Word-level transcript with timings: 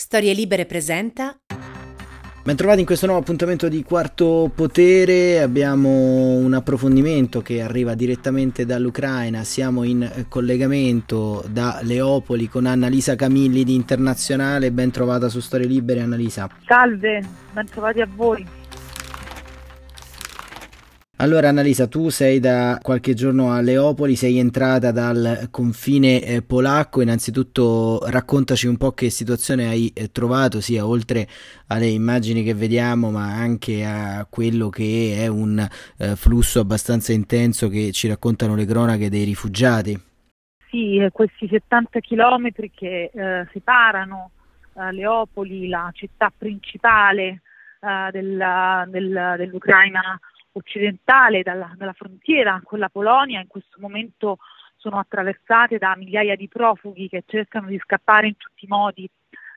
Storie 0.00 0.32
Libere 0.32 0.64
presenta. 0.64 1.36
Bentrovati 2.42 2.80
in 2.80 2.86
questo 2.86 3.04
nuovo 3.04 3.20
appuntamento 3.20 3.68
di 3.68 3.82
Quarto 3.82 4.50
Potere, 4.54 5.42
abbiamo 5.42 6.36
un 6.36 6.54
approfondimento 6.54 7.42
che 7.42 7.60
arriva 7.60 7.94
direttamente 7.94 8.64
dall'Ucraina, 8.64 9.44
siamo 9.44 9.82
in 9.82 10.24
collegamento 10.26 11.44
da 11.50 11.80
Leopoli 11.82 12.48
con 12.48 12.64
Annalisa 12.64 13.14
Camilli 13.14 13.62
di 13.62 13.74
Internazionale, 13.74 14.72
ben 14.72 14.90
trovata 14.90 15.28
su 15.28 15.40
Storie 15.40 15.66
Libere 15.66 16.00
Annalisa. 16.00 16.48
Salve, 16.64 17.22
ben 17.52 17.66
trovati 17.66 18.00
a 18.00 18.08
voi. 18.10 18.59
Allora 21.20 21.50
Annalisa, 21.50 21.86
tu 21.86 22.08
sei 22.08 22.40
da 22.40 22.78
qualche 22.80 23.12
giorno 23.12 23.52
a 23.52 23.60
Leopoli, 23.60 24.16
sei 24.16 24.38
entrata 24.38 24.90
dal 24.90 25.48
confine 25.50 26.22
eh, 26.22 26.40
polacco, 26.40 27.02
innanzitutto 27.02 28.00
raccontaci 28.08 28.66
un 28.66 28.78
po' 28.78 28.92
che 28.92 29.10
situazione 29.10 29.68
hai 29.68 29.92
eh, 29.94 30.10
trovato, 30.10 30.62
sia 30.62 30.86
oltre 30.86 31.26
alle 31.66 31.88
immagini 31.88 32.42
che 32.42 32.54
vediamo, 32.54 33.10
ma 33.10 33.34
anche 33.34 33.84
a 33.84 34.26
quello 34.30 34.70
che 34.70 35.16
è 35.18 35.26
un 35.26 35.58
eh, 35.58 36.16
flusso 36.16 36.58
abbastanza 36.58 37.12
intenso 37.12 37.68
che 37.68 37.92
ci 37.92 38.08
raccontano 38.08 38.54
le 38.54 38.64
cronache 38.64 39.10
dei 39.10 39.24
rifugiati. 39.24 40.00
Sì, 40.70 40.96
eh, 40.96 41.10
questi 41.10 41.46
70 41.48 42.00
chilometri 42.00 42.70
che 42.74 43.10
eh, 43.12 43.46
separano 43.52 44.30
eh, 44.72 44.90
Leopoli, 44.90 45.68
la 45.68 45.90
città 45.92 46.32
principale 46.34 47.42
della, 48.10 48.84
del, 48.90 49.36
dell'Ucraina 49.38 50.20
occidentale, 50.52 51.42
dalla, 51.42 51.72
dalla 51.76 51.92
frontiera 51.92 52.60
con 52.64 52.78
la 52.78 52.88
Polonia, 52.88 53.40
in 53.40 53.46
questo 53.46 53.78
momento 53.80 54.38
sono 54.76 54.98
attraversate 54.98 55.78
da 55.78 55.94
migliaia 55.96 56.36
di 56.36 56.48
profughi 56.48 57.08
che 57.08 57.24
cercano 57.26 57.68
di 57.68 57.78
scappare 57.78 58.28
in 58.28 58.36
tutti 58.36 58.64
i 58.64 58.68
modi 58.68 59.08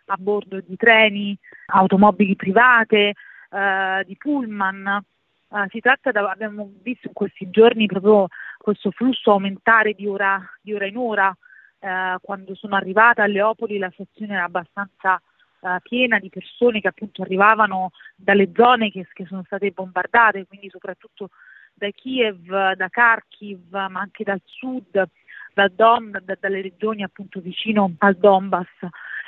a 0.08 0.18
bordo 0.18 0.60
di 0.60 0.76
treni, 0.76 1.38
automobili 1.68 2.36
private, 2.36 3.14
eh, 3.50 4.04
di 4.06 4.18
pullman. 4.18 5.02
Eh, 5.50 5.66
si 5.70 5.80
tratta, 5.80 6.12
da, 6.12 6.30
abbiamo 6.30 6.70
visto 6.82 7.08
in 7.08 7.14
questi 7.14 7.50
giorni 7.50 7.86
proprio 7.86 8.28
questo 8.58 8.92
flusso 8.92 9.32
aumentare 9.32 9.94
di 9.94 10.08
ora, 10.08 10.42
di 10.62 10.74
ora 10.74 10.86
in 10.86 10.98
ora. 10.98 11.36
Eh, 11.80 12.18
quando 12.22 12.54
sono 12.56 12.76
arrivata 12.76 13.24
a 13.24 13.28
Leopoli 13.28 13.78
la 13.78 13.92
stazione 13.94 14.34
era 14.34 14.44
abbastanza 14.44 15.22
eh, 15.64 15.80
piena 15.82 16.20
di 16.20 16.30
persone 16.30 16.82
che 16.82 16.90
appunto 16.90 17.22
arrivavano 17.22 17.92
dalle 18.16 18.52
zone 18.54 18.92
che, 18.92 19.08
che, 19.14 19.26
sono 19.26 19.44
state 19.46 19.72
bombardate, 19.72 20.46
quindi 20.46 20.70
soprattutto 20.70 21.30
da 21.74 21.90
Kiev, 21.90 22.74
da 22.74 22.90
Kharkiv, 22.90 23.72
ma 23.72 24.02
anche 24.02 24.24
dal 24.24 24.42
sud, 24.44 25.04
dal 25.54 25.72
Don, 25.72 26.12
da, 26.24 26.38
dalle 26.40 26.62
regioni 26.62 27.04
appunto 27.04 27.40
vicino 27.40 27.94
al 28.00 28.16
Donbass 28.16 28.68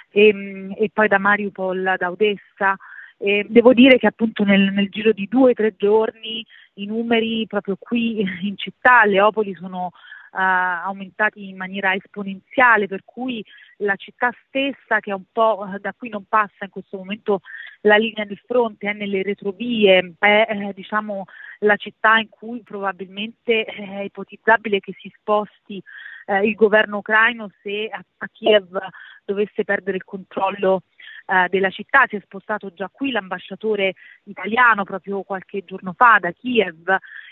e, 0.09 0.33
mm, 0.33 0.71
e 0.77 0.89
poi 0.91 1.07
da 1.07 1.19
Mariupol, 1.19 1.95
da 1.97 2.11
Odessa. 2.11 2.75
E 3.17 3.45
devo 3.49 3.73
dire 3.73 3.97
che 3.97 4.07
appunto 4.07 4.43
nel, 4.43 4.73
nel 4.73 4.89
giro 4.89 5.13
di 5.13 5.27
due 5.29 5.51
o 5.51 5.53
tre 5.53 5.73
giorni 5.77 6.45
i 6.75 6.85
numeri 6.85 7.45
proprio 7.47 7.77
qui 7.79 8.19
in 8.41 8.57
città 8.57 9.01
a 9.01 9.05
Leopoli 9.05 9.55
sono 9.55 9.91
aumentati 10.35 11.47
in 11.47 11.57
maniera 11.57 11.93
esponenziale, 11.93 12.87
per 12.87 13.03
cui 13.03 13.43
la 13.77 13.95
città 13.95 14.31
stessa 14.47 14.99
che 14.99 15.11
è 15.11 15.13
un 15.13 15.25
po' 15.31 15.65
eh, 15.73 15.79
da 15.79 15.93
qui 15.97 16.09
non 16.09 16.25
passa 16.27 16.65
in 16.65 16.69
questo 16.69 16.97
momento 16.97 17.41
la 17.81 17.97
linea 17.97 18.25
di 18.25 18.39
fronte, 18.45 18.89
è 18.89 18.93
nelle 18.93 19.23
retrovie, 19.23 20.15
è 20.17 20.47
eh, 20.49 20.73
diciamo 20.73 21.25
la 21.59 21.75
città 21.75 22.17
in 22.17 22.29
cui 22.29 22.61
probabilmente 22.63 23.63
è 23.63 24.01
ipotizzabile 24.01 24.79
che 24.79 24.93
si 24.97 25.11
sposti 25.17 25.81
eh, 26.25 26.47
il 26.47 26.55
governo 26.55 26.97
ucraino 26.97 27.49
se 27.61 27.87
a, 27.91 28.03
a 28.17 28.27
Kiev 28.31 28.77
dovesse 29.23 29.63
perdere 29.63 29.97
il 29.97 30.03
controllo 30.03 30.83
eh, 31.25 31.47
della 31.49 31.69
città, 31.69 32.05
si 32.07 32.15
è 32.15 32.21
spostato 32.23 32.73
già 32.73 32.89
qui 32.91 33.11
l'ambasciatore 33.11 33.93
italiano 34.23 34.83
proprio 34.83 35.23
qualche 35.23 35.63
giorno 35.65 35.93
fa 35.93 36.17
da 36.19 36.31
Kiev 36.31 36.87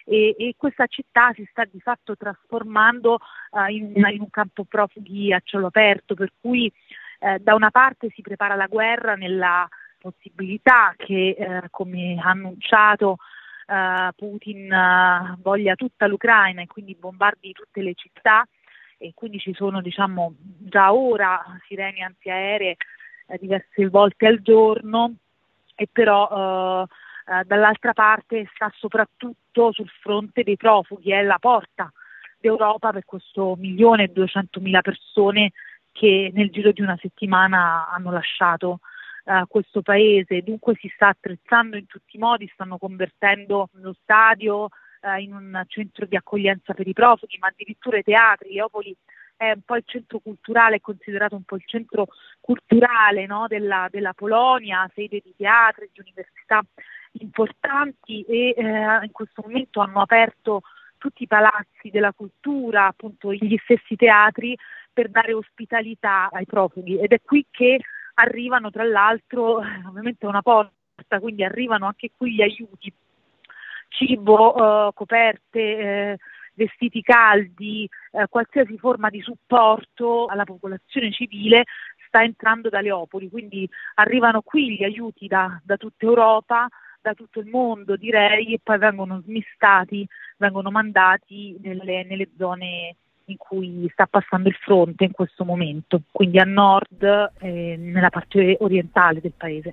e, 0.05 0.35
e 0.37 0.55
questa 0.57 0.87
città 0.87 1.31
si 1.33 1.47
sta 1.49 1.63
di 1.65 1.79
fatto 1.79 2.17
trasformando 2.17 3.19
eh, 3.51 3.73
in, 3.73 3.93
in, 3.95 4.21
un 4.21 4.29
campo 4.29 4.63
profughi 4.63 5.33
a 5.33 5.41
cielo 5.43 5.67
aperto, 5.67 6.15
per 6.15 6.31
cui 6.39 6.71
eh, 7.19 7.39
da 7.39 7.55
una 7.55 7.71
parte 7.71 8.09
si 8.09 8.21
prepara 8.21 8.55
la 8.55 8.67
guerra 8.67 9.15
nella 9.15 9.67
possibilità 9.99 10.93
che, 10.97 11.35
eh, 11.37 11.61
come 11.69 12.17
ha 12.21 12.29
annunciato, 12.29 13.17
Uh, 13.65 14.11
Putin 14.17 14.69
uh, 14.69 15.39
voglia 15.41 15.75
tutta 15.75 16.05
l'Ucraina 16.05 16.61
e 16.61 16.67
quindi 16.67 16.97
bombardi 16.99 17.53
tutte 17.53 17.81
le 17.81 17.93
città 17.95 18.45
e 18.97 19.13
quindi 19.15 19.39
ci 19.39 19.53
sono 19.53 19.81
diciamo 19.81 20.33
già 20.37 20.93
ora 20.93 21.41
sirene 21.65 22.03
antiaeree 22.03 22.75
eh, 23.27 23.37
diverse 23.39 23.87
volte 23.89 24.27
al 24.27 24.41
giorno 24.41 25.15
e 25.75 25.87
però 25.91 26.85
eh, 26.87 26.87
eh, 27.25 27.43
dall'altra 27.45 27.93
parte 27.93 28.49
sta 28.53 28.71
soprattutto 28.75 29.71
sul 29.71 29.89
fronte 30.01 30.43
dei 30.43 30.57
profughi, 30.57 31.11
è 31.11 31.21
la 31.21 31.39
porta 31.39 31.91
d'Europa 32.39 32.91
per 32.91 33.05
questo 33.05 33.55
milione 33.57 34.03
e 34.03 34.07
duecentomila 34.09 34.81
persone 34.81 35.51
che 35.93 36.31
nel 36.33 36.49
giro 36.49 36.71
di 36.71 36.81
una 36.81 36.97
settimana 36.99 37.87
hanno 37.89 38.11
lasciato 38.11 38.79
uh, 39.25 39.47
questo 39.47 39.81
paese. 39.81 40.41
Dunque 40.41 40.75
si 40.75 40.91
sta 40.93 41.09
attrezzando 41.09 41.77
in 41.77 41.85
tutti 41.85 42.17
i 42.17 42.19
modi, 42.19 42.49
stanno 42.51 42.77
convertendo 42.77 43.69
lo 43.73 43.95
stadio 44.01 44.63
uh, 44.63 45.19
in 45.19 45.33
un 45.33 45.63
centro 45.67 46.05
di 46.05 46.17
accoglienza 46.17 46.73
per 46.73 46.87
i 46.87 46.93
profughi, 46.93 47.37
ma 47.39 47.47
addirittura 47.47 47.97
i 47.97 48.03
teatri. 48.03 48.53
Leopoli 48.53 48.93
è 49.35 49.51
un 49.51 49.61
po' 49.65 49.75
il 49.75 49.83
centro 49.85 50.19
culturale, 50.19 50.77
è 50.77 50.81
considerato 50.81 51.35
un 51.35 51.43
po' 51.43 51.55
il 51.55 51.63
centro 51.65 52.07
culturale 52.39 53.25
no, 53.25 53.45
della, 53.47 53.87
della, 53.89 54.13
Polonia, 54.13 54.89
sede 54.93 55.21
di 55.23 55.33
teatri, 55.35 55.89
di 55.91 55.99
università 55.99 56.61
importanti 57.13 58.23
e 58.23 58.53
eh, 58.57 59.03
in 59.03 59.11
questo 59.11 59.43
momento 59.45 59.81
hanno 59.81 60.01
aperto 60.01 60.61
tutti 60.97 61.23
i 61.23 61.27
palazzi 61.27 61.89
della 61.91 62.13
cultura, 62.13 62.87
appunto 62.87 63.33
gli 63.33 63.57
stessi 63.63 63.95
teatri 63.95 64.57
per 64.91 65.09
dare 65.09 65.33
ospitalità 65.33 66.29
ai 66.31 66.45
profughi. 66.45 66.99
Ed 66.99 67.11
è 67.11 67.21
qui 67.21 67.45
che 67.51 67.81
arrivano 68.15 68.69
tra 68.69 68.83
l'altro 68.83 69.57
ovviamente 69.87 70.25
una 70.25 70.41
porta, 70.41 71.19
quindi 71.19 71.43
arrivano 71.43 71.87
anche 71.87 72.11
qui 72.15 72.35
gli 72.35 72.41
aiuti, 72.41 72.93
cibo, 73.89 74.87
eh, 74.87 74.93
coperte, 74.93 75.59
eh, 75.59 76.17
vestiti 76.53 77.01
caldi, 77.01 77.89
eh, 78.11 78.27
qualsiasi 78.29 78.77
forma 78.77 79.09
di 79.09 79.21
supporto 79.21 80.25
alla 80.25 80.43
popolazione 80.43 81.11
civile 81.11 81.63
sta 82.07 82.21
entrando 82.23 82.69
da 82.69 82.81
Leopoli, 82.81 83.29
quindi 83.29 83.67
arrivano 83.95 84.41
qui 84.41 84.75
gli 84.75 84.83
aiuti 84.83 85.27
da, 85.27 85.59
da 85.63 85.77
tutta 85.77 86.05
Europa, 86.05 86.67
da 87.01 87.13
tutto 87.13 87.39
il 87.39 87.47
mondo 87.47 87.95
direi 87.95 88.53
e 88.53 88.59
poi 88.63 88.77
vengono 88.77 89.21
smistati, 89.21 90.07
vengono 90.37 90.71
mandati 90.71 91.57
nelle, 91.61 92.05
nelle 92.05 92.29
zone 92.37 92.95
in 93.25 93.37
cui 93.37 93.89
sta 93.91 94.05
passando 94.05 94.49
il 94.49 94.55
fronte 94.55 95.03
in 95.03 95.11
questo 95.11 95.43
momento, 95.45 96.01
quindi 96.11 96.39
a 96.39 96.43
nord 96.43 97.31
e 97.39 97.75
nella 97.77 98.09
parte 98.09 98.57
orientale 98.59 99.21
del 99.21 99.33
paese. 99.35 99.71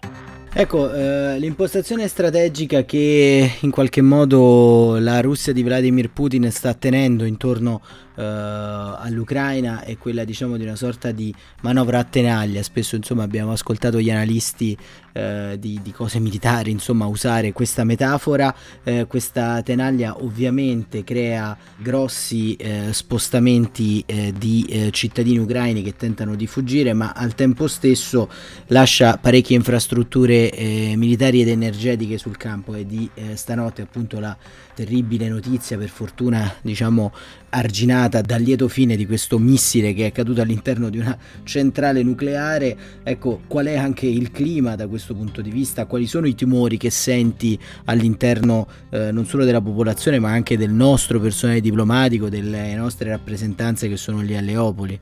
Ecco, 0.52 0.92
eh, 0.92 1.38
l'impostazione 1.38 2.08
strategica 2.08 2.84
che 2.84 3.52
in 3.60 3.70
qualche 3.70 4.02
modo 4.02 4.98
la 4.98 5.20
Russia 5.20 5.52
di 5.52 5.62
Vladimir 5.62 6.10
Putin 6.10 6.50
sta 6.50 6.74
tenendo 6.74 7.24
intorno 7.24 7.80
eh, 8.16 8.22
all'Ucraina 8.22 9.82
è 9.82 9.96
quella 9.96 10.24
diciamo 10.24 10.56
di 10.56 10.64
una 10.64 10.76
sorta 10.76 11.10
di 11.12 11.34
manovra 11.62 12.00
a 12.00 12.04
tenaglia. 12.04 12.62
Spesso 12.62 12.96
insomma 12.96 13.22
abbiamo 13.22 13.52
ascoltato 13.52 14.00
gli 14.00 14.10
analisti 14.10 14.76
eh, 15.12 15.56
di, 15.58 15.80
di, 15.82 15.92
cose 15.92 16.18
militari 16.18 16.70
insomma 16.70 17.06
usare 17.06 17.52
questa 17.52 17.84
metafora. 17.84 18.54
Eh, 18.82 19.06
questa 19.06 19.62
tenaglia 19.62 20.22
ovviamente 20.22 21.04
crea 21.04 21.56
grossi 21.76 22.54
eh, 22.56 22.88
spostamenti 22.92 24.02
eh, 24.06 24.32
di 24.36 24.88
cittadini 24.90 25.38
ucraini 25.38 25.82
che 25.82 25.96
tentano 25.96 26.34
di 26.34 26.46
fuggire 26.46 26.92
ma 26.92 27.12
al 27.14 27.34
tempo 27.34 27.66
stesso 27.66 28.28
lascia 28.66 29.16
parecchie 29.16 29.56
infrastrutture 29.56 30.39
eh, 30.48 30.94
militari 30.96 31.42
ed 31.42 31.48
energetiche 31.48 32.16
sul 32.16 32.36
campo 32.36 32.74
e 32.74 32.86
di 32.86 33.08
eh, 33.14 33.36
stanotte 33.36 33.82
appunto 33.82 34.18
la 34.18 34.36
terribile 34.74 35.28
notizia 35.28 35.76
per 35.76 35.88
fortuna 35.88 36.54
diciamo 36.62 37.12
arginata 37.50 38.20
dal 38.20 38.40
lieto 38.40 38.68
fine 38.68 38.96
di 38.96 39.06
questo 39.06 39.38
missile 39.38 39.92
che 39.92 40.06
è 40.06 40.12
caduto 40.12 40.40
all'interno 40.40 40.88
di 40.88 40.98
una 40.98 41.16
centrale 41.42 42.02
nucleare. 42.02 42.76
Ecco 43.02 43.42
qual 43.46 43.66
è 43.66 43.76
anche 43.76 44.06
il 44.06 44.30
clima 44.30 44.76
da 44.76 44.86
questo 44.86 45.14
punto 45.14 45.42
di 45.42 45.50
vista? 45.50 45.86
Quali 45.86 46.06
sono 46.06 46.26
i 46.26 46.34
timori 46.34 46.76
che 46.76 46.90
senti 46.90 47.58
all'interno 47.84 48.66
eh, 48.90 49.12
non 49.12 49.26
solo 49.26 49.44
della 49.44 49.60
popolazione 49.60 50.18
ma 50.18 50.30
anche 50.30 50.56
del 50.56 50.70
nostro 50.70 51.20
personale 51.20 51.60
diplomatico 51.60 52.28
delle 52.28 52.74
nostre 52.74 53.10
rappresentanze 53.10 53.88
che 53.88 53.96
sono 53.96 54.20
lì 54.20 54.36
a 54.36 54.40
Leopoli 54.40 55.00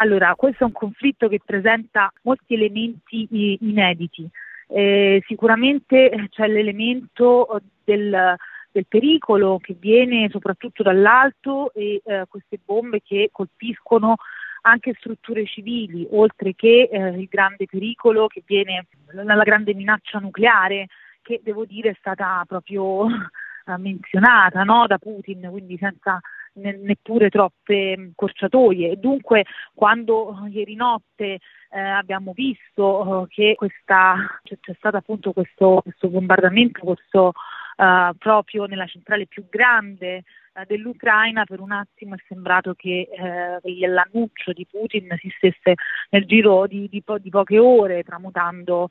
allora, 0.00 0.34
questo 0.36 0.64
è 0.64 0.66
un 0.66 0.72
conflitto 0.72 1.28
che 1.28 1.40
presenta 1.44 2.12
molti 2.22 2.54
elementi 2.54 3.26
inediti. 3.60 4.28
Eh, 4.68 5.22
sicuramente 5.26 6.28
c'è 6.28 6.46
l'elemento 6.46 7.60
del, 7.84 8.36
del, 8.70 8.86
pericolo 8.86 9.58
che 9.58 9.74
viene 9.78 10.28
soprattutto 10.30 10.82
dall'alto 10.82 11.72
e 11.72 12.02
eh, 12.04 12.24
queste 12.28 12.58
bombe 12.62 13.00
che 13.02 13.30
colpiscono 13.32 14.16
anche 14.62 14.94
strutture 14.98 15.46
civili, 15.46 16.06
oltre 16.10 16.54
che 16.54 16.88
eh, 16.92 17.08
il 17.08 17.28
grande 17.28 17.66
pericolo 17.66 18.26
che 18.26 18.42
viene 18.44 18.86
dalla 19.12 19.42
grande 19.42 19.74
minaccia 19.74 20.18
nucleare, 20.18 20.86
che 21.22 21.40
devo 21.42 21.64
dire 21.64 21.90
è 21.90 21.96
stata 21.98 22.44
proprio 22.46 23.06
menzionata 23.78 24.62
no? 24.62 24.86
da 24.86 24.98
Putin, 24.98 25.48
quindi 25.50 25.76
senza 25.78 26.20
neppure 26.58 27.30
troppe 27.30 28.12
corciatoie. 28.14 28.92
E 28.92 28.96
dunque 28.96 29.44
quando 29.74 30.34
ieri 30.50 30.74
notte 30.74 31.38
eh, 31.70 31.78
abbiamo 31.78 32.32
visto 32.34 33.24
eh, 33.24 33.26
che 33.28 33.54
questa, 33.56 34.40
c'è 34.42 34.74
stato 34.76 34.96
appunto 34.96 35.32
questo, 35.32 35.80
questo 35.82 36.08
bombardamento, 36.08 36.80
questo, 36.80 37.32
eh, 37.80 38.10
proprio 38.18 38.66
nella 38.66 38.86
centrale 38.86 39.26
più 39.26 39.48
grande 39.48 40.24
eh, 40.52 40.64
dell'Ucraina, 40.66 41.44
per 41.44 41.60
un 41.60 41.70
attimo 41.70 42.16
è 42.16 42.18
sembrato 42.26 42.74
che 42.74 43.08
eh, 43.08 43.86
l'annuncio 43.86 44.52
di 44.52 44.66
Putin 44.68 45.14
si 45.20 45.32
stesse 45.36 45.74
nel 46.10 46.26
giro 46.26 46.66
di, 46.66 46.88
di, 46.88 47.02
po- 47.02 47.18
di 47.18 47.30
poche 47.30 47.58
ore 47.58 48.02
tramutando 48.02 48.90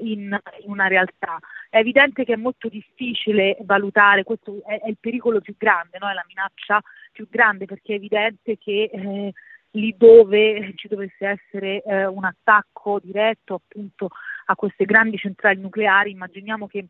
in, 0.00 0.34
in, 0.62 0.70
una 0.70 0.86
realtà. 0.86 1.38
È 1.68 1.76
evidente 1.76 2.24
che 2.24 2.32
è 2.32 2.36
molto 2.36 2.68
difficile 2.70 3.58
valutare, 3.60 4.24
questo 4.24 4.62
è, 4.64 4.80
è 4.80 4.88
il 4.88 4.96
pericolo 4.98 5.42
più 5.42 5.54
grande, 5.58 5.98
no? 6.00 6.08
è 6.08 6.14
la 6.14 6.24
minaccia 6.26 6.80
più 7.12 7.28
grande 7.28 7.66
perché 7.66 7.92
è 7.92 7.96
evidente 7.96 8.56
che 8.56 8.90
eh, 8.90 9.32
lì 9.72 9.94
dove 9.98 10.72
ci 10.76 10.88
dovesse 10.88 11.26
essere 11.26 11.82
eh, 11.82 12.06
un 12.06 12.24
attacco 12.24 13.00
diretto 13.02 13.54
appunto 13.54 14.08
a 14.46 14.54
queste 14.54 14.84
grandi 14.84 15.18
centrali 15.18 15.60
nucleari, 15.60 16.12
immaginiamo 16.12 16.66
che 16.66 16.86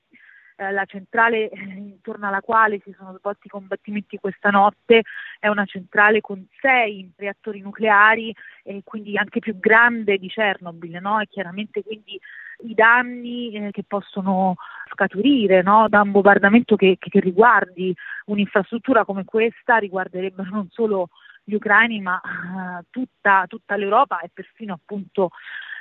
eh, 0.57 0.73
la 0.73 0.85
centrale 0.87 1.51
eh, 1.51 1.59
intorno 1.77 2.29
alla 2.29 2.41
quale 2.41 2.81
si 2.83 2.95
sono 2.97 3.15
svolti 3.19 3.47
i 3.47 3.51
combattimenti 3.51 4.17
questa 4.17 4.49
notte 4.49 5.03
è 5.39 5.49
una 5.49 5.67
centrale 5.67 6.23
con 6.23 6.47
sei 6.61 7.13
reattori 7.17 7.61
nucleari 7.61 8.35
e 8.63 8.81
quindi 8.83 9.19
anche 9.19 9.41
più 9.41 9.59
grande 9.59 10.17
di 10.17 10.29
Chernobyl, 10.29 10.99
no? 11.01 11.21
e 11.21 11.27
chiaramente 11.27 11.83
quindi 11.83 12.19
i 12.65 12.75
danni 12.75 13.53
eh, 13.53 13.71
che 13.71 13.85
possono 13.87 14.55
scaturire 14.91 15.61
no? 15.63 15.89
da 15.89 16.01
un 16.01 16.11
bombardamento 16.11 16.75
che, 16.75 16.97
che, 16.99 17.21
riguardi 17.21 17.95
un'infrastruttura 18.27 19.05
come 19.05 19.25
questa 19.25 19.77
riguarderebbero 19.77 20.49
non 20.51 20.69
solo 20.71 21.11
gli 21.45 21.55
ucraini 21.55 22.01
ma 22.01 22.19
uh, 22.25 22.85
tutta, 22.91 23.45
tutta, 23.47 23.77
l'Europa 23.77 24.21
e 24.21 24.31
persino 24.33 24.73
appunto 24.73 25.31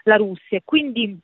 la 0.04 0.18
Russia. 0.18 0.60
Quindi 0.64 1.18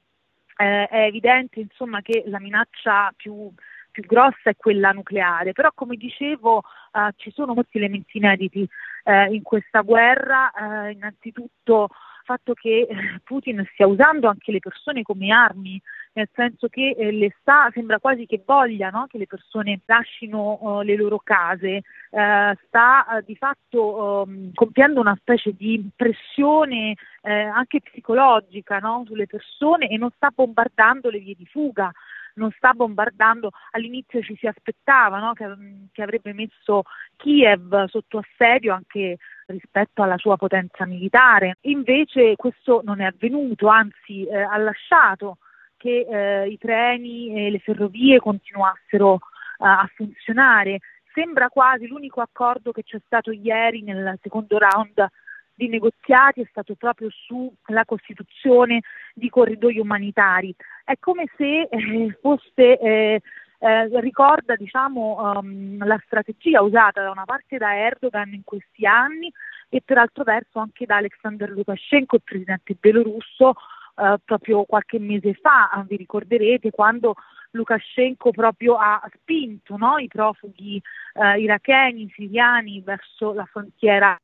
eh, 0.58 0.88
è 0.88 1.04
evidente 1.06 1.60
insomma, 1.60 2.02
che 2.02 2.24
la 2.28 2.40
minaccia 2.40 3.14
più, 3.16 3.52
più, 3.92 4.04
grossa 4.04 4.50
è 4.50 4.56
quella 4.56 4.92
nucleare, 4.92 5.54
però 5.54 5.72
come 5.74 5.96
dicevo 5.96 6.58
uh, 6.58 7.10
ci 7.16 7.32
sono 7.32 7.54
molti 7.54 7.78
elementi 7.78 8.18
inediti 8.18 8.68
uh, 9.04 9.32
in 9.32 9.42
questa 9.42 9.82
guerra, 9.82 10.52
innanzitutto 10.92 11.90
fatto 12.32 12.54
che 12.54 12.88
eh, 12.90 13.20
Putin 13.24 13.66
stia 13.74 13.88
usando 13.88 14.28
anche 14.28 14.52
le 14.52 14.60
persone 14.60 15.02
come 15.02 15.32
armi, 15.32 15.82
nel 16.14 16.30
senso 16.34 16.68
che 16.68 16.96
eh, 16.98 17.12
le 17.12 17.34
sta, 17.40 17.70
sembra 17.74 18.00
quasi 18.00 18.26
che 18.26 18.42
voglia 18.46 18.90
no? 18.90 19.06
che 19.08 19.18
le 19.18 19.28
persone 19.28 19.80
lasciino 19.86 20.58
uh, 20.62 20.82
le 20.82 20.96
loro 20.96 21.20
case, 21.20 21.82
uh, 22.10 22.54
sta 22.68 23.06
uh, 23.10 23.22
di 23.26 23.36
fatto 23.36 24.24
um, 24.26 24.52
compiendo 24.54 25.00
una 25.00 25.18
specie 25.20 25.54
di 25.54 25.90
pressione 25.96 26.96
anche 27.24 27.82
psicologica 27.82 28.80
no? 28.80 29.04
sulle 29.06 29.28
persone 29.28 29.88
e 29.88 29.98
non 29.98 30.10
sta 30.16 30.32
bombardando 30.34 31.12
le 31.12 31.20
vie 31.20 31.36
di 31.38 31.46
fuga 31.46 31.92
non 32.36 32.52
sta 32.52 32.74
bombardando, 32.74 33.52
all'inizio 33.72 34.22
ci 34.22 34.36
si 34.38 34.48
aspettava 34.48 35.20
no? 35.20 35.34
che, 35.34 35.46
che, 35.92 36.02
avrebbe 36.02 36.34
messo 36.34 36.84
Kiev 37.18 37.86
sotto 37.86 38.20
assedio 38.20 38.74
anche 38.74 39.18
rispetto 39.48 40.02
alla 40.02 40.18
sua 40.18 40.38
potenza 40.38 40.86
militare. 40.86 41.58
Invece 41.62 42.36
questo 42.36 42.82
non 42.84 43.02
è 43.02 43.06
avvenuto, 43.06 43.68
anzi 43.68 44.26
eh, 44.26 44.42
ha 44.42 44.58
lasciato 44.58 45.38
che 45.82 46.06
eh, 46.08 46.48
i 46.48 46.60
treni 46.60 47.48
e 47.48 47.50
le 47.50 47.58
ferrovie 47.58 48.20
continuassero 48.20 49.16
eh, 49.16 49.20
a 49.58 49.90
funzionare. 49.96 50.80
Sembra 51.12 51.50
quasi 51.50 51.88
l'unico 51.88 52.22
accordo 52.22 52.72
che 52.72 52.84
c'è 52.84 53.02
stato 53.04 53.32
ieri 53.32 53.82
nel 53.82 54.18
secondo 54.22 54.60
round 54.60 55.08
di 55.56 55.68
negoziati 55.68 56.42
è 56.42 56.48
stato 56.50 56.76
proprio 56.76 57.10
sulla 57.10 57.84
costituzione 57.86 58.82
di 59.14 59.30
corridoi 59.30 59.80
umanitari. 59.80 60.54
È 60.84 60.94
come 61.00 61.26
se 61.36 61.64
eh, 61.64 62.18
fosse 62.22 62.80
eh, 62.80 63.22
eh, 63.60 64.00
ricorda 64.00 64.56
diciamo, 64.56 65.40
um, 65.40 65.84
la 65.86 66.00
strategia 66.06 66.62
usata 66.62 67.02
da 67.02 67.12
una 67.12 67.26
parte 67.26 67.58
da 67.58 67.76
Erdogan 67.76 68.34
in 68.34 68.44
questi 68.44 68.86
anni 68.86 69.32
e 69.70 69.82
per 69.84 69.98
altro 69.98 70.24
verso 70.24 70.60
anche 70.60 70.86
da 70.86 70.98
Alexander 70.98 71.50
Lukashenko, 71.50 72.18
il 72.18 72.22
presidente 72.24 72.76
belorusso, 72.80 73.54
eh, 74.02 74.18
proprio 74.26 74.64
qualche 74.64 74.98
mese 74.98 75.34
fa, 75.36 75.86
vi 75.88 75.96
ricorderete, 75.96 76.72
quando 76.72 77.14
Lukashenko 77.52 78.32
proprio 78.32 78.76
ha 78.76 79.02
spinto 79.14 79.78
no, 79.78 79.98
i 79.98 80.08
profughi 80.08 80.82
eh, 81.14 81.40
iracheni, 81.40 82.12
siriani 82.16 82.82
verso 82.82 83.34
la 83.34 83.46
frontiera 83.46 84.18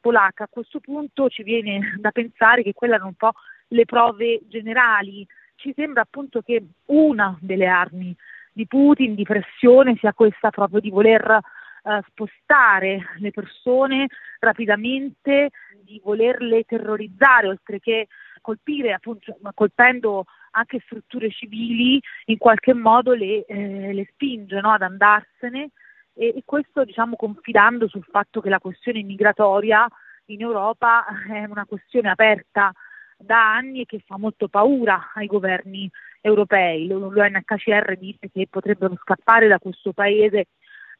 polacca. 0.00 0.44
A 0.44 0.48
questo 0.50 0.80
punto 0.80 1.28
ci 1.28 1.42
viene 1.44 1.94
da 1.98 2.10
pensare 2.10 2.62
che 2.62 2.72
quelle 2.72 2.94
erano 2.94 3.10
un 3.10 3.14
po' 3.14 3.32
le 3.68 3.84
prove 3.84 4.40
generali. 4.48 5.26
Ci 5.54 5.72
sembra 5.76 6.02
appunto 6.02 6.42
che 6.42 6.64
una 6.86 7.36
delle 7.40 7.66
armi 7.66 8.14
di 8.52 8.66
Putin 8.66 9.14
di 9.14 9.22
pressione 9.22 9.96
sia 9.96 10.14
questa 10.14 10.50
proprio 10.50 10.80
di 10.80 10.90
voler 10.90 11.38
eh, 11.82 12.02
spostare 12.08 13.10
le 13.18 13.30
persone 13.30 14.08
rapidamente, 14.40 15.50
di 15.82 16.00
volerle 16.02 16.64
terrorizzare 16.64 17.48
oltre 17.48 17.78
che 17.78 18.08
colpire, 18.46 18.92
appunto, 18.92 19.36
colpendo 19.54 20.24
anche 20.52 20.78
strutture 20.84 21.30
civili, 21.30 22.00
in 22.26 22.38
qualche 22.38 22.74
modo 22.74 23.12
le, 23.12 23.44
eh, 23.44 23.92
le 23.92 24.06
spinge 24.12 24.60
no, 24.60 24.70
ad 24.70 24.82
andarsene 24.82 25.70
e, 26.14 26.28
e 26.28 26.42
questo 26.44 26.84
diciamo 26.84 27.16
confidando 27.16 27.88
sul 27.88 28.06
fatto 28.08 28.40
che 28.40 28.48
la 28.48 28.60
questione 28.60 29.02
migratoria 29.02 29.88
in 30.26 30.42
Europa 30.42 31.04
è 31.28 31.44
una 31.46 31.64
questione 31.66 32.08
aperta 32.08 32.70
da 33.18 33.54
anni 33.54 33.80
e 33.80 33.84
che 33.84 34.00
fa 34.06 34.16
molto 34.16 34.46
paura 34.46 35.10
ai 35.14 35.26
governi 35.26 35.90
europei. 36.20 36.86
L'UNHCR 36.86 37.96
dice 37.98 38.30
che 38.32 38.46
potrebbero 38.48 38.96
scappare 39.02 39.48
da 39.48 39.58
questo 39.58 39.92
paese 39.92 40.46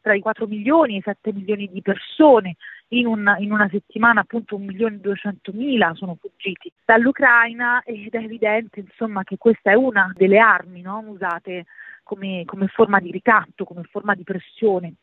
tra 0.01 0.15
i 0.15 0.21
4 0.21 0.47
milioni 0.49 0.95
e 0.95 0.99
i 0.99 1.03
7 1.03 1.33
milioni 1.33 1.69
di 1.71 1.81
persone. 1.81 2.57
In, 2.91 3.07
un, 3.07 3.35
in 3.39 3.51
una 3.51 3.69
settimana 3.69 4.21
appunto 4.21 4.55
1 4.55 4.65
milione 4.65 4.95
e 4.95 5.01
200 5.01 5.51
mila 5.53 5.93
sono 5.95 6.17
fuggiti 6.21 6.73
dall'Ucraina 6.85 7.83
ed 7.83 8.15
è 8.15 8.19
evidente 8.19 8.79
insomma 8.79 9.25
che 9.25 9.37
questa 9.39 9.73
è 9.73 9.75
una 9.75 10.13
delle 10.15 10.39
armi 10.39 10.83
no, 10.83 11.03
usate 11.05 11.65
come, 12.05 12.45
come 12.45 12.69
forma 12.69 13.01
di 13.01 13.11
ricatto, 13.11 13.65
come 13.65 13.83
forma 13.91 14.15
di 14.15 14.23
pressione 14.23 14.95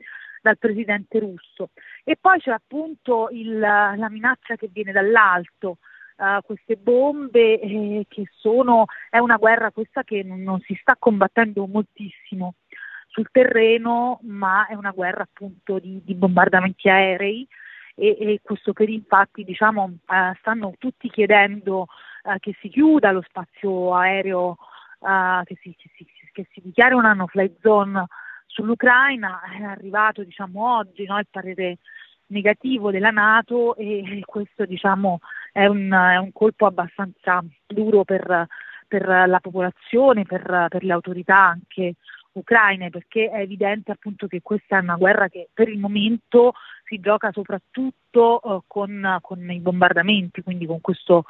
dal 0.42 0.58
presidente 0.58 1.20
russo. 1.20 1.70
E 2.04 2.18
poi 2.20 2.40
c'è 2.40 2.52
appunto 2.52 3.28
il, 3.32 3.60
la 3.60 4.08
minaccia 4.10 4.56
che 4.56 4.70
viene 4.72 4.92
dall'alto, 4.92 5.78
uh, 6.18 6.42
queste 6.44 6.76
bombe 6.76 7.60
eh, 7.60 8.06
che 8.08 8.24
sono, 8.32 8.86
è 9.10 9.18
una 9.18 9.38
guerra 9.38 9.72
questa 9.72 10.04
che 10.04 10.22
non, 10.24 10.42
non, 10.42 10.60
si 10.60 10.78
sta 10.80 10.96
combattendo 11.00 11.66
moltissimo 11.66 12.56
sul 13.08 13.30
terreno, 13.32 14.20
ma 14.24 14.66
è 14.68 14.74
una 14.74 14.92
guerra 14.92 15.24
appunto 15.24 15.80
di, 15.80 16.02
di 16.04 16.14
bombardamenti 16.14 16.90
aerei 16.90 17.48
e, 17.96 18.18
e, 18.20 18.40
questo 18.42 18.74
per 18.74 18.90
infatti 18.90 19.44
diciamo 19.44 19.84
uh, 19.84 20.36
stanno 20.40 20.74
tutti 20.78 21.10
chiedendo 21.10 21.88
uh, 22.24 22.38
che 22.40 22.56
si 22.60 22.70
chiuda 22.70 23.12
lo 23.12 23.22
spazio 23.22 23.94
aereo, 23.94 24.58
che 25.44 25.58
si, 25.62 25.76
che, 25.78 25.90
si, 25.98 26.08
che, 26.32 26.48
si, 26.52 26.62
dichiari 26.64 26.94
una 26.94 27.12
no-fly 27.14 27.58
zone 27.62 28.06
sull'Ucraina, 28.46 29.42
è 29.42 29.64
arrivato 29.64 30.24
diciamo 30.24 30.78
oggi 30.78 31.04
no, 31.06 31.20
il 31.20 31.28
parere 31.30 31.80
negativo 32.28 32.92
della 32.92 33.12
Nato 33.12 33.76
e 33.76 34.22
questo 34.26 34.66
diciamo 34.66 35.20
è 35.52 35.66
un, 35.66 35.92
è 35.92 36.18
un 36.18 36.32
colpo 36.32 36.66
abbastanza 36.66 37.44
duro 37.66 38.04
per, 38.04 38.48
per 38.88 39.08
la 39.28 39.40
popolazione, 39.40 40.24
per, 40.24 40.68
per, 40.70 40.84
le 40.84 40.94
autorità 40.94 41.38
anche 41.38 41.96
ucraine, 42.34 42.90
perché 42.90 43.30
è 43.30 43.40
evidente 43.40 43.92
appunto 43.92 44.28
che 44.28 44.42
questa 44.42 44.78
è 44.78 44.82
una 44.82 44.96
guerra 44.96 45.28
che 45.28 45.50
per 45.54 45.70
il 45.70 45.80
momento 45.80 46.54
si 46.86 47.00
gioca 47.00 47.32
soprattutto 47.32 48.40
uh, 48.44 48.64
con, 48.68 49.18
con, 49.22 49.52
i 49.52 49.60
bombardamenti, 49.60 50.44
quindi 50.44 50.66
con 50.66 50.82
questo 50.82 51.26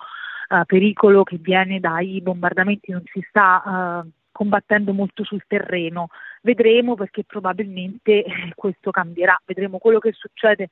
uh, 0.49 0.65
pericolo 0.65 1.23
che 1.23 1.37
viene 1.37 1.79
dai 1.79 2.21
bombardamenti, 2.21 2.91
non 2.91 3.03
si 3.05 3.23
sta 3.27 4.03
uh, 4.03 4.09
combattendo 4.31 4.93
molto 4.93 5.23
sul 5.23 5.43
terreno. 5.47 6.07
Vedremo 6.41 6.95
perché 6.95 7.23
probabilmente 7.23 8.25
questo 8.55 8.91
cambierà, 8.91 9.39
vedremo 9.45 9.77
quello 9.77 9.99
che 9.99 10.11
succede 10.13 10.69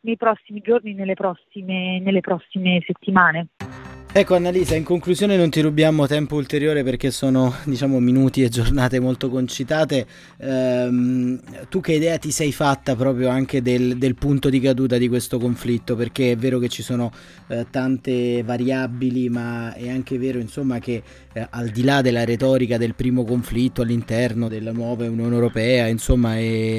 nei 0.00 0.16
prossimi 0.16 0.60
giorni, 0.60 0.94
nelle 0.94 1.14
prossime, 1.14 2.00
nelle 2.00 2.20
prossime 2.20 2.82
settimane. 2.84 3.48
Ecco 4.14 4.34
Annalisa, 4.34 4.74
in 4.74 4.84
conclusione 4.84 5.38
non 5.38 5.48
ti 5.48 5.62
rubiamo 5.62 6.06
tempo 6.06 6.34
ulteriore 6.34 6.84
perché 6.84 7.10
sono 7.10 7.54
diciamo 7.64 7.98
minuti 7.98 8.42
e 8.42 8.50
giornate 8.50 9.00
molto 9.00 9.30
concitate. 9.30 10.06
Ehm, 10.36 11.40
tu 11.70 11.80
che 11.80 11.94
idea 11.94 12.18
ti 12.18 12.30
sei 12.30 12.52
fatta 12.52 12.94
proprio 12.94 13.30
anche 13.30 13.62
del, 13.62 13.96
del, 13.96 14.14
punto 14.14 14.50
di 14.50 14.60
caduta 14.60 14.98
di 14.98 15.08
questo 15.08 15.38
conflitto? 15.38 15.96
Perché 15.96 16.32
è 16.32 16.36
vero 16.36 16.58
che 16.58 16.68
ci 16.68 16.82
sono 16.82 17.10
eh, 17.48 17.64
tante 17.70 18.42
variabili, 18.42 19.30
ma 19.30 19.72
è 19.72 19.88
anche 19.88 20.18
vero 20.18 20.38
insomma 20.38 20.78
che 20.78 21.02
eh, 21.32 21.46
al 21.48 21.68
di 21.68 21.82
là 21.82 22.02
della 22.02 22.26
retorica 22.26 22.76
del 22.76 22.94
primo 22.94 23.24
conflitto 23.24 23.80
all'interno 23.80 24.48
della 24.48 24.72
nuova 24.72 25.08
Unione 25.08 25.34
Europea, 25.34 25.86
insomma 25.86 26.32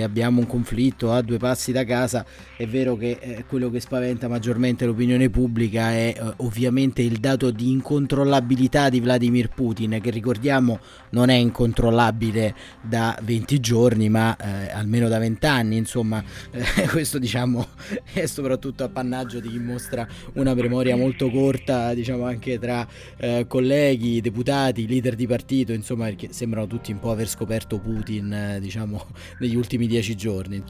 abbiamo 0.03 0.39
un 0.39 0.45
conflitto 0.45 1.11
a 1.11 1.23
due 1.23 1.39
passi 1.39 1.71
da 1.71 1.83
casa, 1.83 2.23
è 2.55 2.67
vero 2.67 2.95
che 2.95 3.17
eh, 3.19 3.45
quello 3.47 3.71
che 3.71 3.79
spaventa 3.79 4.27
maggiormente 4.27 4.85
l'opinione 4.85 5.31
pubblica 5.31 5.89
è 5.89 6.13
eh, 6.15 6.33
ovviamente 6.37 7.01
il 7.01 7.21
dato 7.23 7.51
di 7.51 7.71
incontrollabilità 7.71 8.89
di 8.89 8.99
Vladimir 8.99 9.47
Putin, 9.47 9.99
che 10.01 10.09
ricordiamo 10.09 10.81
non 11.11 11.29
è 11.29 11.35
incontrollabile 11.35 12.53
da 12.81 13.17
20 13.21 13.61
giorni, 13.61 14.09
ma 14.09 14.35
eh, 14.35 14.69
almeno 14.73 15.07
da 15.07 15.19
20 15.19 15.45
anni, 15.45 15.77
insomma, 15.77 16.21
eh, 16.51 16.85
questo 16.91 17.19
diciamo 17.19 17.65
è 18.11 18.25
soprattutto 18.25 18.83
appannaggio 18.83 19.39
di 19.39 19.47
chi 19.47 19.59
mostra 19.59 20.05
una 20.33 20.53
memoria 20.53 20.97
molto 20.97 21.29
corta, 21.29 21.93
diciamo 21.93 22.25
anche 22.25 22.59
tra 22.59 22.85
eh, 23.15 23.45
colleghi, 23.47 24.19
deputati, 24.19 24.85
leader 24.85 25.15
di 25.15 25.25
partito, 25.25 25.71
insomma, 25.71 26.07
perché 26.07 26.33
sembrano 26.33 26.67
tutti 26.67 26.91
un 26.91 26.99
po' 26.99 27.11
aver 27.11 27.29
scoperto 27.29 27.79
Putin, 27.79 28.33
eh, 28.33 28.59
diciamo, 28.59 29.01
negli 29.39 29.55
ultimi 29.55 29.87
10 29.87 30.15
giorni. 30.17 30.61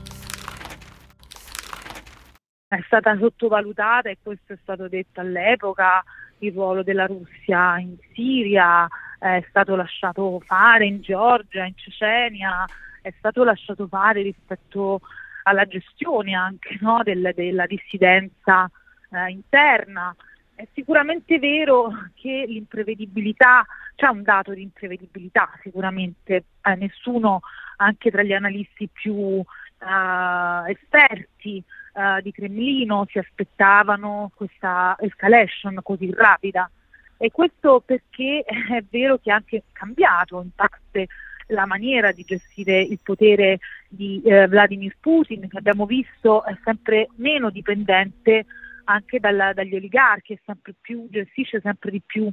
È 2.67 2.79
stata 2.85 3.17
sottovalutata 3.17 4.11
e 4.11 4.17
questo 4.21 4.53
è 4.53 4.57
stato 4.61 4.87
detto 4.87 5.19
all'epoca 5.19 6.03
il 6.45 6.53
ruolo 6.53 6.83
della 6.83 7.05
Russia 7.05 7.77
in 7.79 7.95
Siria, 8.13 8.87
è 9.19 9.43
stato 9.49 9.75
lasciato 9.75 10.41
fare 10.45 10.85
in 10.85 11.01
Georgia, 11.01 11.63
in 11.65 11.75
Cecenia, 11.75 12.65
è 13.01 13.13
stato 13.17 13.43
lasciato 13.43 13.87
fare 13.87 14.21
rispetto 14.21 14.99
alla 15.43 15.65
gestione 15.65 16.33
anche 16.33 16.77
no, 16.81 17.01
del, 17.03 17.31
della 17.35 17.65
dissidenza 17.65 18.69
eh, 19.11 19.29
interna. 19.29 20.15
È 20.55 20.67
sicuramente 20.73 21.39
vero 21.39 21.89
che 22.15 22.45
l'imprevedibilità, 22.47 23.65
c'è 23.95 24.07
un 24.07 24.23
dato 24.23 24.53
di 24.53 24.61
imprevedibilità 24.61 25.49
sicuramente, 25.61 26.43
eh, 26.61 26.75
nessuno 26.75 27.41
anche 27.77 28.11
tra 28.11 28.23
gli 28.23 28.33
analisti 28.33 28.87
più 28.91 29.39
eh, 29.39 30.71
esperti 30.71 31.63
uh, 31.93 32.21
di 32.21 32.31
Cremlino 32.31 33.05
si 33.09 33.17
aspettavano 33.17 34.31
questa 34.35 34.95
escalation 34.99 35.79
così 35.81 36.11
rapida. 36.13 36.69
E 37.17 37.31
questo 37.31 37.81
perché 37.85 38.43
è 38.43 38.83
vero 38.89 39.17
che 39.17 39.29
è 39.29 39.33
anche 39.33 39.63
cambiato 39.71 40.41
in 40.41 40.49
parte 40.53 41.07
la 41.47 41.65
maniera 41.65 42.11
di 42.11 42.23
gestire 42.23 42.81
il 42.81 42.99
potere 43.01 43.59
di 43.87 44.21
eh, 44.23 44.47
Vladimir 44.47 44.95
Putin, 44.99 45.47
che 45.47 45.57
abbiamo 45.57 45.85
visto 45.85 46.43
è 46.45 46.57
sempre 46.63 47.09
meno 47.15 47.49
dipendente 47.49 48.45
anche 48.85 49.19
dalla, 49.19 49.53
dagli 49.53 49.75
oligarchi, 49.75 50.39
sempre 50.45 50.73
più, 50.79 51.07
gestisce 51.09 51.61
sempre 51.61 51.91
di 51.91 52.01
più 52.05 52.29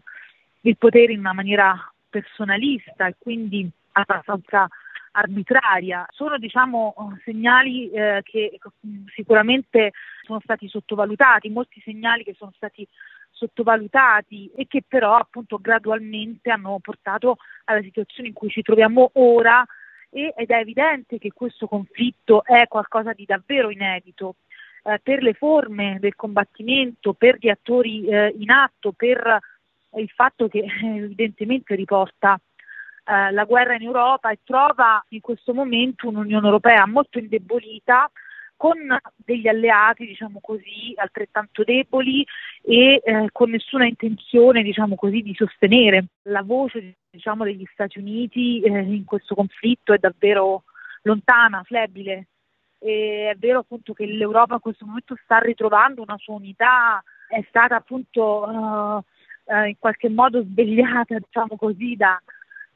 il 0.63 0.77
potere 0.77 1.13
in 1.13 1.21
una 1.21 1.33
maniera 1.33 1.75
personalista 2.09 3.07
e 3.07 3.15
quindi 3.19 3.69
abbastanza 3.93 4.69
arbitraria. 5.13 6.07
Sono 6.11 6.39
diciamo, 6.39 6.95
segnali 7.25 7.91
eh, 7.91 8.21
che 8.25 8.59
sicuramente 9.15 9.93
sono 10.23 10.41
stati 10.43 10.69
sottovalutati, 10.69 11.49
molti 11.49 11.81
segnali 11.85 12.25
che 12.25 12.35
sono 12.35 12.53
stati 12.55 12.87
sottovalutati 13.31 14.51
e 14.55 14.67
che 14.67 14.83
però 14.87 15.17
appunto 15.17 15.59
gradualmente 15.59 16.51
hanno 16.51 16.79
portato 16.81 17.39
alla 17.65 17.83
situazione 17.83 18.29
in 18.29 18.35
cui 18.35 18.51
ci 18.51 18.63
troviamo 18.63 19.11
ora 19.15 19.65
ed 20.11 20.51
è 20.51 20.57
evidente 20.57 21.19
che 21.19 21.31
questo 21.33 21.69
conflitto 21.69 22.45
è 22.45 22.67
qualcosa 22.67 23.13
di 23.13 23.25
davvero 23.25 23.71
inedito 23.71 24.37
eh, 24.83 24.99
per 25.01 25.23
le 25.23 25.35
forme 25.35 25.99
del 26.01 26.17
combattimento, 26.17 27.13
per 27.13 27.37
gli 27.39 27.49
attori 27.49 28.07
eh, 28.07 28.35
in 28.37 28.51
atto, 28.51 28.93
per 28.93 29.39
il 29.97 30.09
fatto 30.09 30.49
che 30.49 30.65
evidentemente 30.83 31.75
riporta 31.75 32.41
eh, 33.11 33.33
la 33.33 33.45
guerra 33.45 33.75
in 33.75 33.83
Europa 33.83 34.31
e 34.31 34.39
trova 34.45 35.05
in 35.09 35.21
questo 35.21 35.53
momento 35.53 36.07
un'Unione 36.07 36.47
Europea 36.47 36.87
molto 36.87 37.19
indebolita 37.19 38.09
con 38.57 38.77
degli 39.17 39.49
alleati, 39.49 40.07
diciamo 40.07 40.39
così, 40.41 40.93
altrettanto 40.95 41.65
deboli 41.65 42.25
e 42.63 43.01
eh, 43.03 43.29
con 43.33 43.51
nessuna 43.51 43.87
intenzione, 43.87 44.63
diciamo 44.63 44.95
così, 44.95 45.23
di 45.23 45.35
sostenere 45.35 46.05
la 46.25 46.43
voce 46.43 46.99
diciamo, 47.11 47.43
degli 47.43 47.65
Stati 47.73 47.99
Uniti 47.99 48.61
eh, 48.61 48.79
in 48.81 49.05
questo 49.05 49.35
conflitto 49.35 49.93
è 49.93 49.99
davvero 49.99 50.65
lontana, 51.03 51.63
flebile. 51.65 52.27
E 52.79 53.31
è 53.31 53.37
vero 53.39 53.61
appunto 53.61 53.93
che 53.93 54.07
l'Europa 54.07 54.55
in 54.55 54.61
questo 54.61 54.87
momento 54.87 55.17
sta 55.25 55.39
ritrovando 55.39 56.03
una 56.03 56.19
sua 56.19 56.35
unità, 56.35 57.03
è 57.29 57.43
stata 57.49 57.77
appunto 57.77 58.45
uh, 58.47 59.53
uh, 59.53 59.65
in 59.67 59.79
qualche 59.79 60.09
modo 60.09 60.43
svegliata, 60.43 61.17
diciamo 61.19 61.57
così, 61.57 61.97
da, 61.97 62.21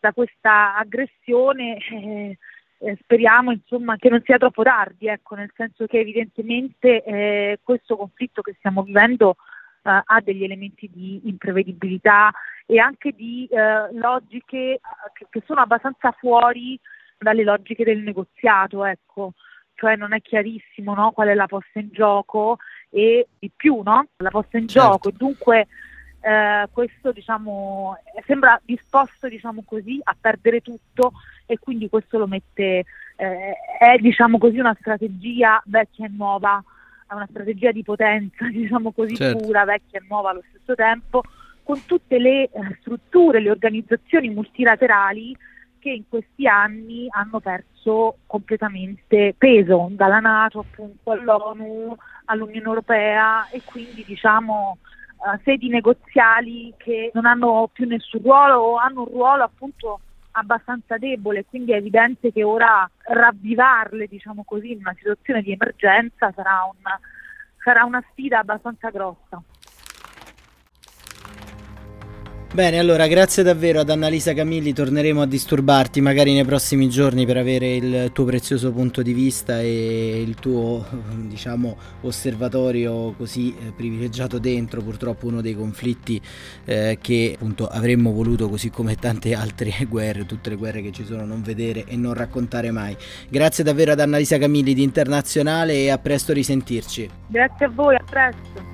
da 0.05 0.13
questa 0.13 0.77
aggressione 0.77 1.79
eh, 1.79 2.37
eh, 2.77 2.99
speriamo 3.01 3.53
insomma, 3.53 3.97
che 3.97 4.11
non 4.11 4.21
sia 4.23 4.37
troppo 4.37 4.63
tardi, 4.63 5.07
ecco, 5.07 5.35
nel 5.35 5.51
senso 5.57 5.87
che 5.87 5.99
evidentemente 5.99 7.03
eh, 7.03 7.59
questo 7.63 7.97
conflitto 7.97 8.43
che 8.43 8.55
stiamo 8.59 8.83
vivendo 8.83 9.37
eh, 9.83 10.03
ha 10.05 10.21
degli 10.23 10.45
elementi 10.45 10.91
di 10.93 11.23
imprevedibilità 11.25 12.31
e 12.67 12.79
anche 12.79 13.13
di 13.13 13.49
eh, 13.51 13.95
logiche 13.95 14.75
eh, 14.75 14.81
che, 15.15 15.27
che, 15.31 15.43
sono 15.47 15.63
abbastanza 15.63 16.13
fuori 16.13 16.79
dalle 17.17 17.43
logiche 17.43 17.85
del 17.85 18.03
negoziato, 18.03 18.85
ecco. 18.85 19.33
cioè 19.73 19.97
non 19.97 20.13
è 20.13 20.21
chiarissimo 20.21 20.95
no, 20.95 21.13
qual 21.13 21.29
è 21.29 21.35
la 21.35 21.47
posta 21.47 21.79
in 21.79 21.89
gioco 21.93 22.59
e 22.91 23.27
di 23.39 23.51
più 23.57 23.81
no? 23.83 24.09
la 24.19 24.29
posta 24.29 24.59
in 24.59 24.69
certo. 24.69 24.91
gioco 24.91 25.09
e 25.09 25.13
dunque 25.17 25.67
eh, 26.25 26.69
questo 26.73 27.13
diciamo, 27.13 27.99
sembra 28.25 28.59
disposto 28.65 29.29
diciamo 29.29 29.63
così, 29.67 30.01
a 30.03 30.17
perdere 30.19 30.63
tutto 30.63 31.13
e 31.45 31.59
quindi 31.59 31.91
questo 31.91 32.17
lo 32.17 32.27
mette, 32.27 32.85
eh, 33.17 33.55
è 33.79 33.99
diciamo 34.01 34.39
così, 34.39 34.59
una 34.59 34.75
strategia 34.81 35.63
vecchia 35.67 36.07
e 36.07 36.11
nuova, 36.11 36.65
una 37.11 37.27
strategia 37.29 37.73
di 37.73 37.83
potenza 37.83 38.49
diciamo 38.49 38.93
così 38.93 39.17
certo. 39.17 39.45
pura, 39.45 39.65
vecchia 39.65 40.01
e 40.01 40.05
nuova 40.09 40.31
allo 40.31 40.43
stesso 40.49 40.75
tempo, 40.75 41.23
con 41.63 41.85
tutte 41.85 42.19
le 42.19 42.45
eh, 42.45 42.51
strutture, 42.81 43.41
le 43.41 43.51
organizzazioni 43.51 44.31
multilaterali 44.31 45.37
che 45.79 45.91
in 45.91 46.05
questi 46.09 46.47
anni 46.47 47.07
hanno 47.11 47.41
perso 47.41 48.17
completamente 48.27 49.35
peso, 49.37 49.89
dalla 49.91 50.21
Nato 50.21 50.61
appunto 50.61 51.11
all'ONU, 51.11 51.95
all'Unione 52.25 52.67
Europea 52.67 53.47
e 53.51 53.61
quindi 53.63 54.03
diciamo 54.07 54.79
sedi 55.43 55.69
negoziali 55.69 56.73
che 56.77 57.11
non 57.15 57.27
hanno 57.27 57.69
più 57.73 57.87
nessun 57.87 58.21
ruolo 58.23 58.57
o 58.57 58.77
hanno 58.77 59.01
un 59.01 59.09
ruolo 59.09 59.43
appunto 59.43 60.01
abbastanza 60.33 60.99
debole, 60.99 61.45
quindi 61.45 61.73
è 61.73 61.77
evidente 61.77 62.33
che 62.33 62.43
ora 62.43 62.89
ravvivarle, 62.99 64.07
diciamo 64.07 64.43
così, 64.45 64.73
in 64.73 64.79
una 64.79 64.95
situazione 64.97 65.43
di 65.43 65.53
emergenza 65.53 66.33
sarà, 66.33 66.65
un, 66.65 66.83
sarà 67.63 67.85
una 67.85 68.03
sfida 68.11 68.41
abbastanza 68.41 68.91
grossa. 68.91 69.41
Bene, 72.55 72.79
allora 72.79 73.09
grazie 73.09 73.43
davvero 73.43 73.81
ad 73.81 73.91
Annalisa 73.91 74.33
Camilli, 74.33 74.73
torneremo 74.73 75.21
a 75.21 75.27
disturbarti 75.27 76.01
magari 76.01 76.35
nei 76.35 76.45
prossimi 76.45 76.89
giorni 76.89 77.27
per 77.27 77.37
avere 77.37 77.75
il 77.75 78.11
tuo 78.13 78.25
prezioso 78.25 78.71
punto 78.71 79.03
di 79.03 79.13
vista 79.13 79.59
e 79.59 80.23
il 80.25 80.37
tuo, 80.37 80.87
diciamo, 81.17 81.77
osservatorio 82.03 83.13
così 83.17 83.57
eh, 83.59 83.73
privilegiato 83.73 84.39
dentro 84.39 84.83
purtroppo 84.83 85.27
uno 85.27 85.41
dei 85.41 85.57
conflitti 85.57 86.23
eh, 86.65 86.99
che 87.01 87.33
appunto 87.35 87.67
avremmo 87.67 88.13
voluto 88.13 88.49
così 88.49 88.71
come 88.71 88.95
tante 88.95 89.35
altre 89.35 89.73
guerre, 89.91 90.25
tutte 90.25 90.51
le 90.51 90.55
guerre 90.55 90.81
che 90.81 90.93
ci 90.93 91.05
sono, 91.05 91.25
non 91.25 91.43
vedere 91.43 91.87
e 91.89 91.97
non 91.97 92.15
raccontare 92.15 92.71
mai. 92.71 92.97
Grazie 93.29 93.65
davvero 93.65 93.91
ad 93.91 93.99
Annalisa 93.99 94.39
Camilli 94.39 94.75
di 94.75 94.85
Internazionale 94.85 95.73
e 95.73 95.91
a 95.91 95.99
presto 95.99 96.33
risentirci. 96.33 97.11
Grazie 97.27 97.67
a 97.67 97.71
voi, 97.71 97.97
a 97.97 98.05
presto. 98.09 98.74